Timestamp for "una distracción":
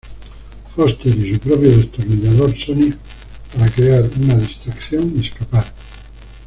4.19-5.13